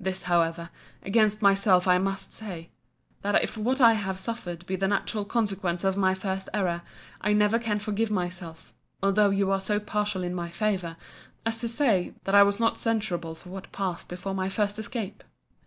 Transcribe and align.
This, 0.00 0.22
however, 0.22 0.70
against 1.02 1.42
myself 1.42 1.86
I 1.86 1.98
must 1.98 2.32
say, 2.32 2.70
That 3.20 3.42
if 3.42 3.58
what 3.58 3.78
I 3.78 3.92
have 3.92 4.18
suffered 4.18 4.64
be 4.64 4.74
the 4.74 4.88
natural 4.88 5.26
consequence 5.26 5.84
of 5.84 5.98
my 5.98 6.14
first 6.14 6.48
error, 6.54 6.80
I 7.20 7.34
never 7.34 7.58
can 7.58 7.78
forgive 7.78 8.10
myself, 8.10 8.72
although 9.02 9.28
you 9.28 9.50
are 9.50 9.60
so 9.60 9.78
partial 9.78 10.22
in 10.22 10.34
my 10.34 10.48
favour, 10.48 10.96
as 11.44 11.60
to 11.60 11.68
say, 11.68 12.14
that 12.24 12.34
I 12.34 12.42
was 12.42 12.58
not 12.58 12.78
censurable 12.78 13.34
for 13.34 13.50
what 13.50 13.70
passed 13.70 14.08
before 14.08 14.32
my 14.32 14.48
first 14.48 14.78
escape. 14.78 15.22